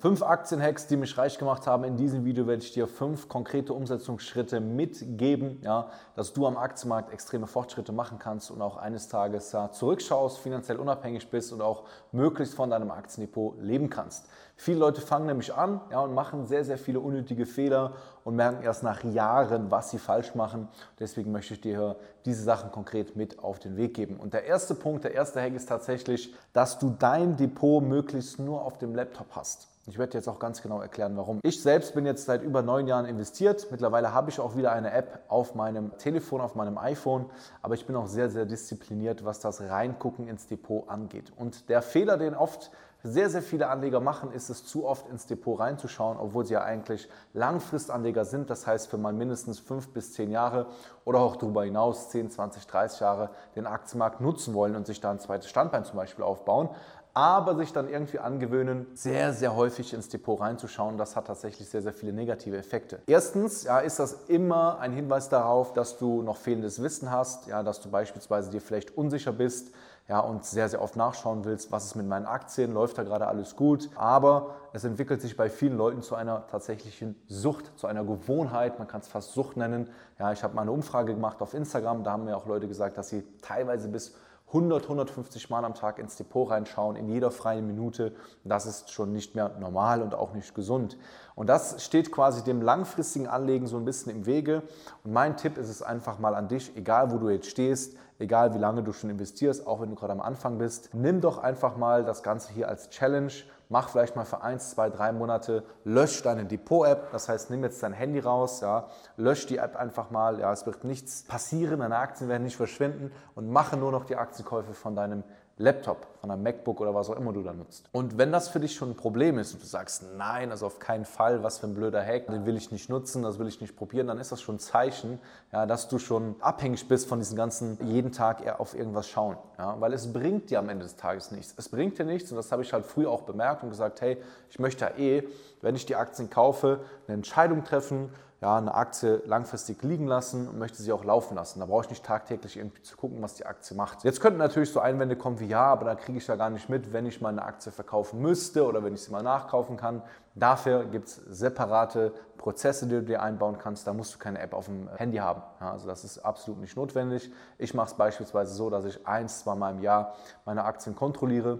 [0.00, 1.84] Fünf Aktienhacks, die mich reich gemacht haben.
[1.84, 7.12] In diesem Video werde ich dir fünf konkrete Umsetzungsschritte mitgeben, ja, dass du am Aktienmarkt
[7.12, 11.84] extreme Fortschritte machen kannst und auch eines Tages ja, zurückschaust, finanziell unabhängig bist und auch
[12.12, 14.24] möglichst von deinem Aktiendepot leben kannst.
[14.56, 17.92] Viele Leute fangen nämlich an ja, und machen sehr, sehr viele unnötige Fehler
[18.24, 20.68] und merken erst nach Jahren, was sie falsch machen.
[20.98, 24.16] Deswegen möchte ich dir diese Sachen konkret mit auf den Weg geben.
[24.16, 28.64] Und der erste Punkt, der erste Hack ist tatsächlich, dass du dein Depot möglichst nur
[28.64, 29.69] auf dem Laptop hast.
[29.86, 31.40] Ich werde jetzt auch ganz genau erklären, warum.
[31.42, 33.68] Ich selbst bin jetzt seit über neun Jahren investiert.
[33.70, 37.30] Mittlerweile habe ich auch wieder eine App auf meinem Telefon, auf meinem iPhone.
[37.62, 41.32] Aber ich bin auch sehr, sehr diszipliniert, was das Reingucken ins Depot angeht.
[41.34, 42.70] Und der Fehler, den oft
[43.02, 46.62] sehr, sehr viele Anleger machen, ist es zu oft ins Depot reinzuschauen, obwohl sie ja
[46.62, 48.50] eigentlich Langfristanleger sind.
[48.50, 50.66] Das heißt, für mal mindestens fünf bis zehn Jahre
[51.06, 55.10] oder auch darüber hinaus 10, 20, 30 Jahre den Aktienmarkt nutzen wollen und sich da
[55.10, 56.68] ein zweites Standbein zum Beispiel aufbauen
[57.14, 60.96] aber sich dann irgendwie angewöhnen, sehr, sehr häufig ins Depot reinzuschauen.
[60.96, 63.00] Das hat tatsächlich sehr, sehr viele negative Effekte.
[63.06, 67.62] Erstens ja, ist das immer ein Hinweis darauf, dass du noch fehlendes Wissen hast, ja,
[67.62, 69.72] dass du beispielsweise dir vielleicht unsicher bist,
[70.10, 73.28] ja, und sehr, sehr oft nachschauen willst, was ist mit meinen Aktien, läuft da gerade
[73.28, 73.90] alles gut.
[73.94, 78.88] Aber es entwickelt sich bei vielen Leuten zu einer tatsächlichen Sucht, zu einer Gewohnheit, man
[78.88, 79.88] kann es fast Sucht nennen.
[80.18, 82.98] Ja, ich habe mal eine Umfrage gemacht auf Instagram, da haben mir auch Leute gesagt,
[82.98, 84.16] dass sie teilweise bis
[84.52, 88.12] 100, 150 Mal am Tag ins Depot reinschauen, in jeder freien Minute.
[88.42, 90.98] Das ist schon nicht mehr normal und auch nicht gesund.
[91.36, 94.62] Und das steht quasi dem langfristigen Anlegen so ein bisschen im Wege.
[95.04, 98.52] Und mein Tipp ist es einfach mal an dich, egal wo du jetzt stehst, egal
[98.52, 101.76] wie lange du schon investierst, auch wenn du gerade am Anfang bist, nimm doch einfach
[101.76, 103.32] mal das Ganze hier als Challenge
[103.70, 107.10] mach vielleicht mal für eins, zwei, drei Monate, lösch deine Depot-App.
[107.12, 110.38] Das heißt, nimm jetzt dein Handy raus, ja, lösch die App einfach mal.
[110.38, 114.16] Ja, es wird nichts passieren, deine Aktien werden nicht verschwinden und mache nur noch die
[114.16, 115.24] Aktienkäufe von deinem
[115.56, 117.88] Laptop, von einem MacBook oder was auch immer du da nutzt.
[117.92, 120.78] Und wenn das für dich schon ein Problem ist und du sagst, nein, also auf
[120.78, 123.60] keinen Fall, was für ein blöder Hack, den will ich nicht nutzen, das will ich
[123.60, 125.18] nicht probieren, dann ist das schon ein Zeichen,
[125.52, 129.36] ja, dass du schon abhängig bist von diesen ganzen jeden Tag auf irgendwas schauen.
[129.58, 131.54] Ja, weil es bringt dir am Ende des Tages nichts.
[131.56, 134.18] Es bringt dir nichts und das habe ich halt früh auch bemerkt und gesagt, hey,
[134.50, 135.26] ich möchte ja eh,
[135.62, 138.10] wenn ich die Aktien kaufe, eine Entscheidung treffen,
[138.40, 141.60] ja, eine Aktie langfristig liegen lassen und möchte sie auch laufen lassen.
[141.60, 144.02] Da brauche ich nicht tagtäglich irgendwie zu gucken, was die Aktie macht.
[144.02, 146.68] Jetzt könnten natürlich so Einwände kommen wie, ja, aber da kriege ich ja gar nicht
[146.68, 150.02] mit, wenn ich mal eine Aktie verkaufen müsste oder wenn ich sie mal nachkaufen kann.
[150.34, 153.86] Dafür gibt es separate Prozesse, die du dir einbauen kannst.
[153.86, 155.42] Da musst du keine App auf dem Handy haben.
[155.60, 157.32] Ja, also das ist absolut nicht notwendig.
[157.58, 161.58] Ich mache es beispielsweise so, dass ich ein, zwei Mal im Jahr meine Aktien kontrolliere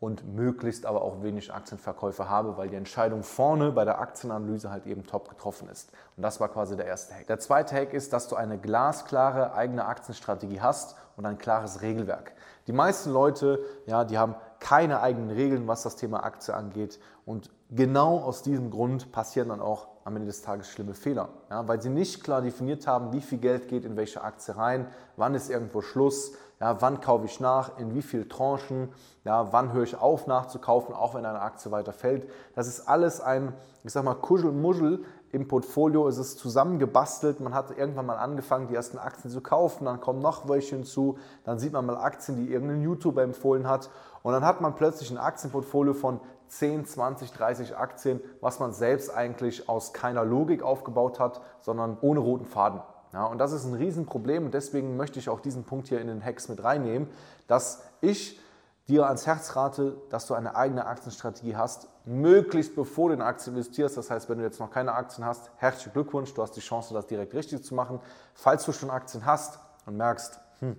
[0.00, 4.86] und möglichst aber auch wenig Aktienverkäufe habe, weil die Entscheidung vorne bei der Aktienanalyse halt
[4.86, 5.92] eben top getroffen ist.
[6.16, 7.26] Und das war quasi der erste Hack.
[7.26, 12.32] Der zweite Hack ist, dass du eine glasklare eigene Aktienstrategie hast und ein klares Regelwerk.
[12.66, 17.50] Die meisten Leute, ja, die haben keine eigenen Regeln, was das Thema Aktie angeht und
[17.70, 21.82] genau aus diesem Grund passieren dann auch am Ende des Tages schlimme Fehler, ja, weil
[21.82, 24.86] sie nicht klar definiert haben, wie viel Geld geht in welche Aktie rein,
[25.16, 28.88] wann ist irgendwo Schluss, ja, wann kaufe ich nach, in wie viel Tranchen,
[29.24, 32.30] ja, wann höre ich auf nachzukaufen, auch wenn eine Aktie weiter fällt.
[32.54, 33.52] Das ist alles ein,
[33.84, 36.08] ich sag mal, Kuschelmuschel im Portfolio.
[36.08, 37.40] Es ist zusammengebastelt.
[37.40, 41.18] Man hat irgendwann mal angefangen, die ersten Aktien zu kaufen, dann kommen noch welche hinzu,
[41.44, 43.90] dann sieht man mal Aktien, die irgendein YouTuber empfohlen hat
[44.22, 49.14] und dann hat man plötzlich ein Aktienportfolio von 10, 20, 30 Aktien, was man selbst
[49.14, 52.80] eigentlich aus keiner Logik aufgebaut hat, sondern ohne roten Faden.
[53.12, 56.06] Ja, und das ist ein Riesenproblem und deswegen möchte ich auch diesen Punkt hier in
[56.06, 57.08] den Hacks mit reinnehmen,
[57.46, 58.40] dass ich
[58.88, 63.54] dir ans Herz rate, dass du eine eigene Aktienstrategie hast, möglichst bevor du in Aktien
[63.54, 63.96] investierst.
[63.96, 66.92] Das heißt, wenn du jetzt noch keine Aktien hast, herzlichen Glückwunsch, du hast die Chance,
[66.92, 68.00] das direkt richtig zu machen.
[68.34, 70.76] Falls du schon Aktien hast und merkst, hm,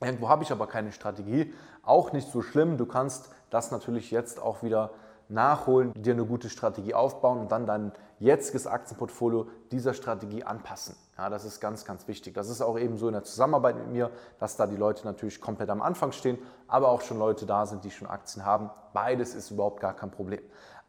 [0.00, 2.76] irgendwo habe ich aber keine Strategie, auch nicht so schlimm.
[2.76, 4.90] Du kannst das natürlich jetzt auch wieder
[5.30, 10.96] nachholen, dir eine gute Strategie aufbauen und dann dein jetziges Aktienportfolio dieser Strategie anpassen.
[11.18, 12.34] Ja, das ist ganz, ganz wichtig.
[12.34, 15.40] Das ist auch eben so in der Zusammenarbeit mit mir, dass da die Leute natürlich
[15.40, 16.38] komplett am Anfang stehen,
[16.68, 18.70] aber auch schon Leute da sind, die schon Aktien haben.
[18.92, 20.40] Beides ist überhaupt gar kein Problem.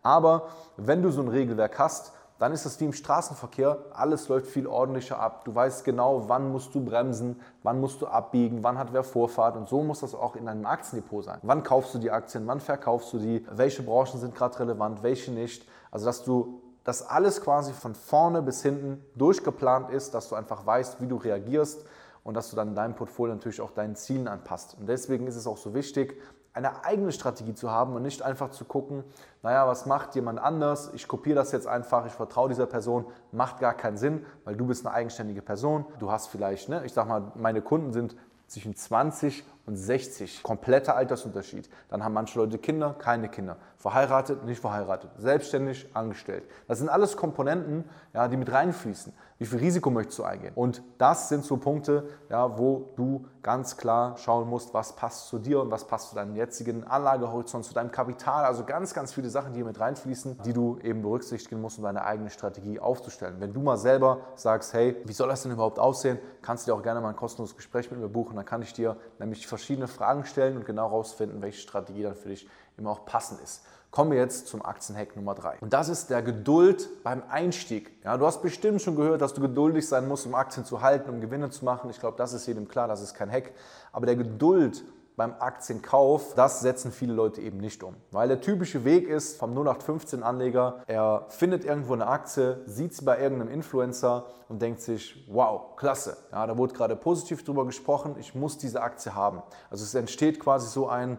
[0.04, 3.80] Aber wenn du so ein Regelwerk hast, dann ist das wie im Straßenverkehr.
[3.92, 5.46] Alles läuft viel ordentlicher ab.
[5.46, 9.58] Du weißt genau, wann musst du bremsen, wann musst du abbiegen, wann hat wer Vorfahrt.
[9.58, 11.40] Und so muss das auch in deinem Aktiendepot sein.
[11.42, 15.31] Wann kaufst du die Aktien, wann verkaufst du die, welche Branchen sind gerade relevant, welche
[15.31, 15.68] nicht.
[15.92, 20.65] Also, dass du dass alles quasi von vorne bis hinten durchgeplant ist, dass du einfach
[20.65, 21.86] weißt, wie du reagierst
[22.24, 24.75] und dass du dann in deinem Portfolio natürlich auch deinen Zielen anpasst.
[24.80, 26.19] Und deswegen ist es auch so wichtig,
[26.51, 29.03] eine eigene Strategie zu haben und nicht einfach zu gucken,
[29.44, 33.59] naja, was macht jemand anders, ich kopiere das jetzt einfach, ich vertraue dieser Person, macht
[33.59, 35.85] gar keinen Sinn, weil du bist eine eigenständige Person.
[36.00, 38.15] Du hast vielleicht, ne, ich sag mal, meine Kunden sind
[38.50, 40.44] zwischen 20 und 60.
[40.44, 41.69] Kompletter Altersunterschied.
[41.90, 43.57] Dann haben manche Leute Kinder, keine Kinder.
[43.78, 45.12] Verheiratet, nicht verheiratet.
[45.18, 46.44] Selbstständig, angestellt.
[46.68, 49.13] Das sind alles Komponenten, ja, die mit reinfließen.
[49.41, 50.51] Wie viel Risiko möchtest du eingehen?
[50.53, 55.39] Und das sind so Punkte, ja, wo du ganz klar schauen musst, was passt zu
[55.39, 58.44] dir und was passt zu deinem jetzigen Anlagehorizont, zu deinem Kapital.
[58.44, 61.86] Also ganz, ganz viele Sachen, die hier mit reinfließen, die du eben berücksichtigen musst, um
[61.86, 63.38] deine eigene Strategie aufzustellen.
[63.39, 66.77] Wenn du mal selber sagst, hey, wie soll das denn überhaupt aussehen, kannst du dir
[66.77, 68.35] auch gerne mal ein kostenloses Gespräch mit mir buchen.
[68.35, 72.27] Dann kann ich dir nämlich verschiedene Fragen stellen und genau herausfinden, welche Strategie dann für
[72.27, 72.45] dich
[72.75, 73.63] immer auch passend ist.
[73.91, 75.57] Kommen wir jetzt zum Aktienhack Nummer 3.
[75.62, 77.91] Und das ist der Geduld beim Einstieg.
[78.03, 81.09] Ja, du hast bestimmt schon gehört, dass du geduldig sein musst, um Aktien zu halten,
[81.09, 81.89] um Gewinne zu machen.
[81.89, 83.51] Ich glaube, das ist jedem klar, das ist kein Hack.
[83.91, 84.83] Aber der Geduld
[85.15, 87.95] beim Aktienkauf, das setzen viele Leute eben nicht um.
[88.12, 93.19] Weil der typische Weg ist vom 0815-Anleger, er findet irgendwo eine Aktie, sieht sie bei
[93.19, 98.35] irgendeinem Influencer und denkt sich, wow, klasse, ja, da wurde gerade positiv drüber gesprochen, ich
[98.35, 99.42] muss diese Aktie haben.
[99.69, 101.18] Also es entsteht quasi so, ein,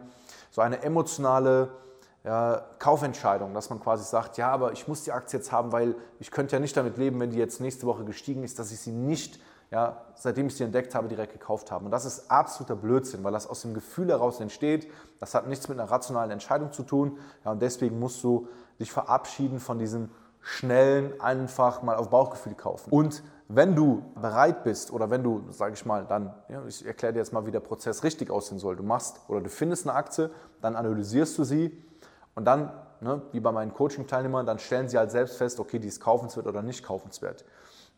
[0.51, 1.69] so eine emotionale
[2.25, 5.95] ja, Kaufentscheidung, dass man quasi sagt, ja, aber ich muss die Aktie jetzt haben, weil
[6.19, 8.81] ich könnte ja nicht damit leben, wenn die jetzt nächste Woche gestiegen ist, dass ich
[8.81, 9.41] sie nicht,
[9.71, 11.87] ja, seitdem ich sie entdeckt habe, direkt gekauft habe.
[11.87, 14.91] Und das ist absoluter Blödsinn, weil das aus dem Gefühl heraus entsteht.
[15.19, 17.19] Das hat nichts mit einer rationalen Entscheidung zu tun.
[17.45, 20.11] Ja, und deswegen musst du dich verabschieden von diesem
[20.43, 22.91] schnellen, einfach mal auf Bauchgefühl kaufen.
[22.91, 27.13] Und wenn du bereit bist oder wenn du, sage ich mal, dann, ja, ich erkläre
[27.13, 28.77] dir jetzt mal, wie der Prozess richtig aussehen soll.
[28.77, 30.31] Du machst oder du findest eine Aktie,
[30.61, 31.83] dann analysierst du sie,
[32.41, 32.73] und dann,
[33.03, 36.47] ne, wie bei meinen Coaching-Teilnehmern, dann stellen sie halt selbst fest, okay, die ist kaufenswert
[36.47, 37.45] oder nicht kaufenswert.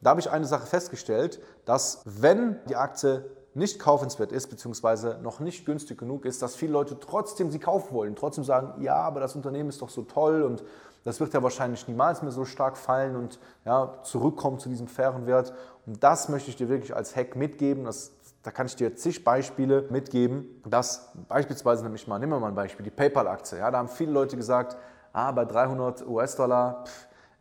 [0.00, 3.24] Da habe ich eine Sache festgestellt, dass wenn die Aktie
[3.54, 7.94] nicht kaufenswert ist, beziehungsweise noch nicht günstig genug ist, dass viele Leute trotzdem sie kaufen
[7.94, 10.64] wollen, trotzdem sagen, ja, aber das Unternehmen ist doch so toll und
[11.04, 15.28] das wird ja wahrscheinlich niemals mehr so stark fallen und ja, zurückkommen zu diesem fairen
[15.28, 15.52] Wert.
[15.86, 17.84] Und das möchte ich dir wirklich als Hack mitgeben.
[17.84, 18.10] Das
[18.42, 22.54] da kann ich dir zig Beispiele mitgeben, dass beispielsweise, nämlich mal, nehmen wir mal ein
[22.54, 23.58] Beispiel, die PayPal-Aktie.
[23.58, 24.76] Ja, da haben viele Leute gesagt,
[25.12, 26.84] ah, bei 300 US-Dollar,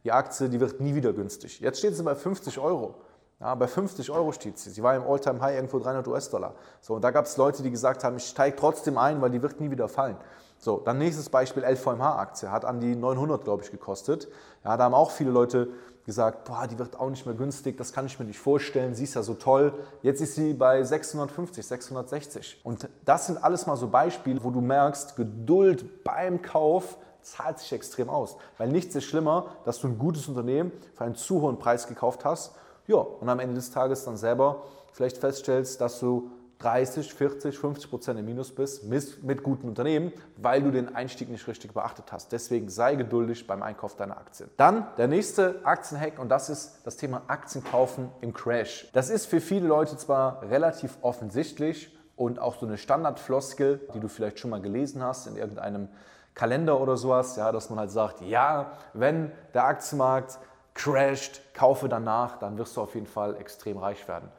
[0.03, 1.59] die Aktie, die wird nie wieder günstig.
[1.59, 2.95] Jetzt steht sie bei 50 Euro.
[3.39, 4.69] Ja, bei 50 Euro steht sie.
[4.69, 6.53] Sie war im Alltime high irgendwo 300 US-Dollar.
[6.79, 9.41] So, und da gab es Leute, die gesagt haben, ich steige trotzdem ein, weil die
[9.41, 10.17] wird nie wieder fallen.
[10.63, 14.27] So, dann nächstes Beispiel, LVMH-Aktie, hat an die 900, glaube ich, gekostet.
[14.63, 15.69] Ja, da haben auch viele Leute
[16.05, 19.05] gesagt, boah, die wird auch nicht mehr günstig, das kann ich mir nicht vorstellen, sie
[19.05, 19.73] ist ja so toll.
[20.03, 22.61] Jetzt ist sie bei 650, 660.
[22.63, 27.73] Und das sind alles mal so Beispiele, wo du merkst, Geduld beim Kauf zahlt sich
[27.73, 28.37] extrem aus.
[28.59, 32.23] Weil nichts ist schlimmer, dass du ein gutes Unternehmen für einen zu hohen Preis gekauft
[32.23, 32.53] hast,
[32.85, 34.61] ja, und am Ende des Tages dann selber
[34.91, 36.29] vielleicht feststellst, dass du
[36.61, 41.29] 30, 40, 50 Prozent im Minus bist mit, mit guten Unternehmen, weil du den Einstieg
[41.29, 42.31] nicht richtig beachtet hast.
[42.31, 44.49] Deswegen sei geduldig beim Einkauf deiner Aktien.
[44.57, 48.89] Dann der nächste Aktienhack und das ist das Thema Aktien kaufen im Crash.
[48.93, 54.07] Das ist für viele Leute zwar relativ offensichtlich und auch so eine Standardfloskel, die du
[54.07, 55.89] vielleicht schon mal gelesen hast in irgendeinem
[56.35, 60.39] Kalender oder sowas, ja, dass man halt sagt, ja, wenn der Aktienmarkt
[60.73, 64.29] crasht, kaufe danach, dann wirst du auf jeden Fall extrem reich werden.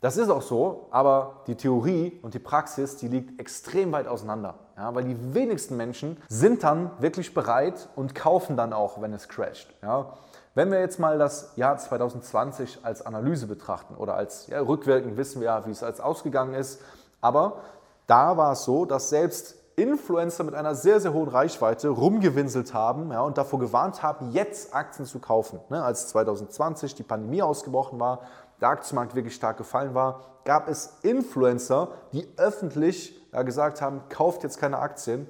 [0.00, 4.56] Das ist auch so, aber die Theorie und die Praxis, die liegt extrem weit auseinander.
[4.76, 9.28] Ja, weil die wenigsten Menschen sind dann wirklich bereit und kaufen dann auch, wenn es
[9.28, 9.72] crasht.
[9.82, 10.12] Ja.
[10.54, 15.40] Wenn wir jetzt mal das Jahr 2020 als Analyse betrachten oder als ja, rückwirkend wissen
[15.40, 16.80] wir ja, wie es als ausgegangen ist,
[17.20, 17.60] aber
[18.06, 23.10] da war es so, dass selbst Influencer mit einer sehr, sehr hohen Reichweite rumgewinselt haben
[23.10, 25.58] ja, und davor gewarnt haben, jetzt Aktien zu kaufen.
[25.68, 28.20] Ne, als 2020 die Pandemie ausgebrochen war,
[28.64, 34.42] der Aktienmarkt wirklich stark gefallen war, gab es Influencer, die öffentlich ja, gesagt haben, kauft
[34.42, 35.26] jetzt keine Aktien.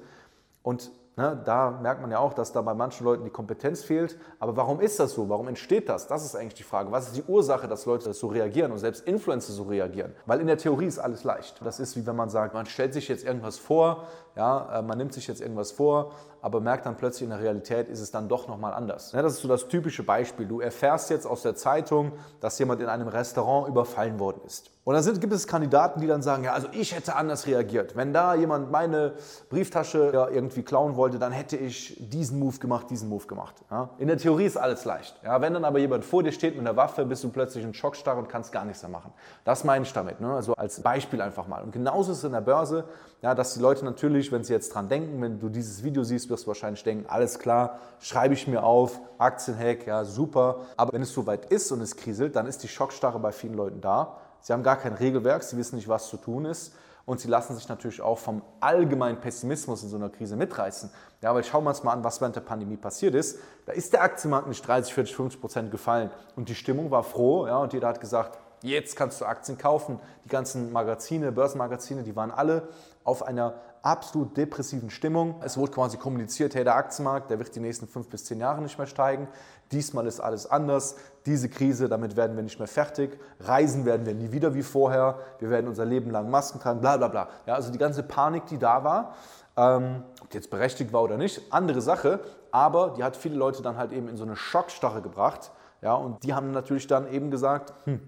[0.63, 4.17] Und Ne, da merkt man ja auch, dass da bei manchen Leuten die Kompetenz fehlt.
[4.37, 5.29] Aber warum ist das so?
[5.29, 6.07] Warum entsteht das?
[6.07, 6.91] Das ist eigentlich die Frage.
[6.91, 10.13] Was ist die Ursache, dass Leute so reagieren und selbst Influencer so reagieren?
[10.25, 11.61] Weil in der Theorie ist alles leicht.
[11.63, 14.97] Das ist wie wenn man sagt, man stellt sich jetzt irgendwas vor, ja, äh, man
[14.97, 16.11] nimmt sich jetzt irgendwas vor,
[16.45, 19.09] aber merkt dann plötzlich in der Realität ist es dann doch nochmal anders.
[19.09, 20.45] Das ist so das typische Beispiel.
[20.45, 24.69] Du erfährst jetzt aus der Zeitung, dass jemand in einem Restaurant überfallen worden ist.
[24.83, 27.95] Und dann sind, gibt es Kandidaten, die dann sagen, ja, also ich hätte anders reagiert.
[27.95, 29.13] Wenn da jemand meine
[29.49, 33.55] Brieftasche ja, irgendwie klauen wollte, dann hätte ich diesen Move gemacht, diesen Move gemacht.
[33.71, 33.89] Ja?
[33.97, 35.19] In der Theorie ist alles leicht.
[35.23, 35.41] Ja?
[35.41, 38.19] Wenn dann aber jemand vor dir steht mit einer Waffe, bist du plötzlich in Schockstarre
[38.19, 39.11] und kannst gar nichts mehr machen.
[39.43, 40.21] Das meine ich damit.
[40.21, 40.31] Ne?
[40.31, 41.63] Also als Beispiel einfach mal.
[41.63, 42.83] Und genauso ist es in der Börse,
[43.23, 46.29] ja, dass die Leute natürlich, wenn sie jetzt dran denken, wenn du dieses Video siehst,
[46.35, 50.65] wirst wahrscheinlich denken, alles klar, schreibe ich mir auf, Aktienhack, ja, super.
[50.75, 53.79] Aber wenn es soweit ist und es kriselt, dann ist die Schockstarre bei vielen Leuten
[53.79, 56.75] da sie haben gar kein Regelwerk, sie wissen nicht, was zu tun ist
[57.05, 60.91] und sie lassen sich natürlich auch vom allgemeinen Pessimismus in so einer Krise mitreißen.
[61.21, 63.39] Ja, weil schauen wir uns mal an, was während der Pandemie passiert ist.
[63.65, 67.47] Da ist der Aktienmarkt nicht 30, 40, 50 Prozent gefallen und die Stimmung war froh
[67.47, 69.99] ja, und jeder hat gesagt, jetzt kannst du Aktien kaufen.
[70.25, 72.67] Die ganzen Magazine, Börsenmagazine, die waren alle
[73.03, 75.35] auf einer absolut depressiven Stimmung.
[75.43, 78.61] Es wurde quasi kommuniziert, hey, der Aktienmarkt, der wird die nächsten fünf bis zehn Jahre
[78.61, 79.27] nicht mehr steigen.
[79.71, 80.95] Diesmal ist alles anders.
[81.27, 83.19] Diese Krise, damit werden wir nicht mehr fertig.
[83.39, 85.19] Reisen werden wir nie wieder wie vorher.
[85.39, 87.29] Wir werden unser Leben lang Masken tragen, bla bla bla.
[87.45, 89.15] Ja, also die ganze Panik, die da war,
[89.55, 92.19] ähm, ob die jetzt berechtigt war oder nicht, andere Sache.
[92.51, 95.51] Aber die hat viele Leute dann halt eben in so eine Schockstarre gebracht.
[95.81, 97.99] Ja, und die haben natürlich dann eben gesagt, hm,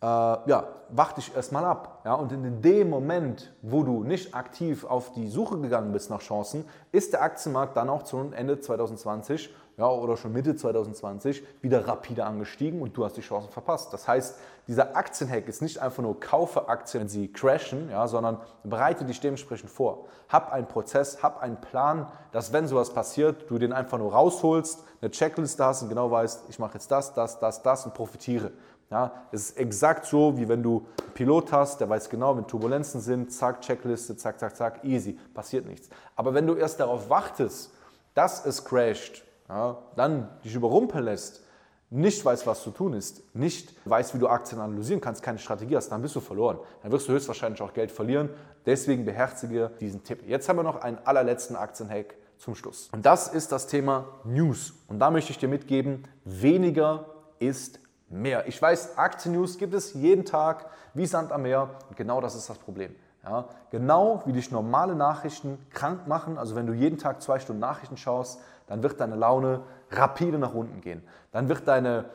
[0.00, 2.02] äh, ja, wach dich erstmal ab.
[2.04, 2.14] Ja?
[2.14, 6.64] Und in dem Moment, wo du nicht aktiv auf die Suche gegangen bist nach Chancen,
[6.92, 12.24] ist der Aktienmarkt dann auch zu Ende 2020 ja, oder schon Mitte 2020 wieder rapide
[12.24, 13.92] angestiegen und du hast die Chancen verpasst.
[13.92, 14.36] Das heißt,
[14.66, 19.20] dieser Aktienhack ist nicht einfach nur kaufe Aktien, wenn sie crashen, ja, sondern bereite dich
[19.20, 20.06] dementsprechend vor.
[20.28, 24.82] Hab einen Prozess, hab einen Plan, dass wenn sowas passiert, du den einfach nur rausholst,
[25.00, 28.50] eine Checkliste hast und genau weißt, ich mache jetzt das, das, das, das und profitiere.
[28.90, 32.46] Ja, es ist exakt so, wie wenn du einen Pilot hast, der weiß genau, wenn
[32.46, 35.90] Turbulenzen sind, zack, Checkliste, zack, zack, zack, easy, passiert nichts.
[36.16, 37.70] Aber wenn du erst darauf wartest,
[38.14, 41.42] dass es crasht, ja, dann dich überrumpeln lässt,
[41.90, 45.76] nicht weißt, was zu tun ist, nicht weißt, wie du Aktien analysieren kannst, keine Strategie
[45.76, 46.58] hast, dann bist du verloren.
[46.82, 48.28] Dann wirst du höchstwahrscheinlich auch Geld verlieren.
[48.66, 50.22] Deswegen beherzige diesen Tipp.
[50.26, 52.90] Jetzt haben wir noch einen allerletzten Aktienhack zum Schluss.
[52.92, 54.74] Und das ist das Thema News.
[54.88, 57.06] Und da möchte ich dir mitgeben, weniger
[57.38, 58.46] ist mehr.
[58.46, 62.48] Ich weiß, Aktien-News gibt es jeden Tag wie Sand am Meer und genau das ist
[62.48, 62.94] das Problem.
[63.24, 67.60] Ja, genau wie dich normale Nachrichten krank machen, also wenn du jeden Tag zwei Stunden
[67.60, 69.60] Nachrichten schaust, dann wird deine Laune
[69.90, 71.02] rapide nach unten gehen.
[71.32, 72.06] Dann wird deine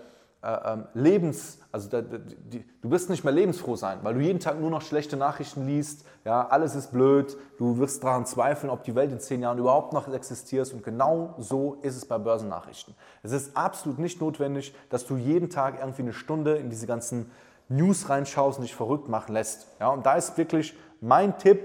[0.43, 4.41] äh, ähm, Lebens, also da, die, du wirst nicht mehr lebensfroh sein, weil du jeden
[4.41, 8.83] Tag nur noch schlechte Nachrichten liest, ja, alles ist blöd, du wirst daran zweifeln, ob
[8.83, 12.93] die Welt in zehn Jahren überhaupt noch existiert und genau so ist es bei Börsennachrichten.
[13.23, 17.31] Es ist absolut nicht notwendig, dass du jeden Tag irgendwie eine Stunde in diese ganzen
[17.69, 19.67] News reinschaust und dich verrückt machen lässt.
[19.79, 21.59] Ja, und da ist wirklich mein Tipp,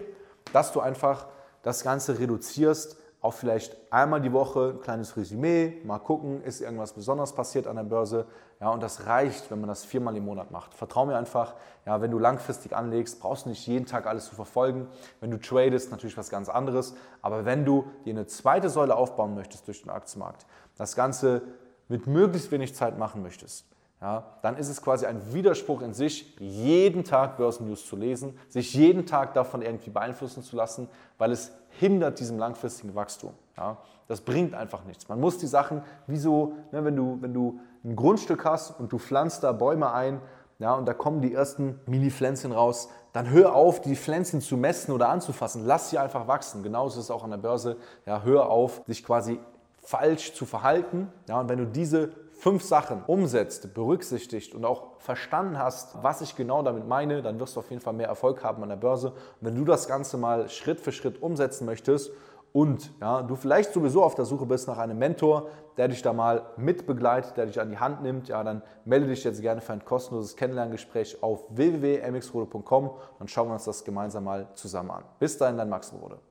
[0.52, 1.26] dass du einfach
[1.62, 6.93] das Ganze reduzierst auch vielleicht einmal die Woche ein kleines Resümee, mal gucken, ist irgendwas
[6.93, 8.27] besonders passiert an der Börse.
[8.61, 10.73] Ja, und das reicht, wenn man das viermal im Monat macht.
[10.75, 14.37] Vertrau mir einfach, ja, wenn du langfristig anlegst, brauchst du nicht jeden Tag alles zu
[14.37, 14.87] verfolgen.
[15.21, 16.95] Wenn du tradest, natürlich was ganz anderes.
[17.21, 20.47] Aber wenn du dir eine zweite Säule aufbauen möchtest durch den Aktienmarkt,
[20.77, 21.43] das Ganze
[21.89, 23.67] mit möglichst wenig Zeit machen möchtest,
[24.00, 28.73] ja, dann ist es quasi ein Widerspruch in sich, jeden Tag Börsennews zu lesen, sich
[28.75, 30.88] jeden Tag davon irgendwie beeinflussen zu lassen,
[31.19, 33.33] weil es hindert diesem langfristigen Wachstum.
[33.57, 33.78] Ja.
[34.07, 35.09] Das bringt einfach nichts.
[35.09, 38.93] Man muss die Sachen, wie so, ne, wenn, du, wenn du ein Grundstück hast und
[38.93, 40.21] du pflanzt da Bäume ein,
[40.61, 44.93] ja, und da kommen die ersten Mini-Pflänzchen raus, dann hör auf, die Pflänzchen zu messen
[44.93, 45.64] oder anzufassen.
[45.64, 46.64] Lass sie einfach wachsen.
[46.64, 47.76] Genauso ist es auch an der Börse.
[48.07, 49.38] Ja, hör auf, sich quasi
[49.81, 51.12] falsch zu verhalten.
[51.28, 56.37] Ja, und wenn du diese fünf Sachen umsetzt, berücksichtigt und auch verstanden hast, was ich
[56.37, 59.09] genau damit meine, dann wirst du auf jeden Fall mehr Erfolg haben an der Börse.
[59.11, 62.12] Und wenn du das Ganze mal Schritt für Schritt umsetzen möchtest
[62.52, 66.12] und ja, du vielleicht sowieso auf der Suche bist nach einem Mentor, der dich da
[66.12, 69.73] mal mitbegleitet, der dich an die Hand nimmt, ja, dann melde dich jetzt gerne für
[69.73, 75.04] ein kostenloses Kennenlerngespräch auf www.mxrode.com und schauen wir uns das gemeinsam mal zusammen an.
[75.18, 76.27] Bis dahin, dein Max Rode.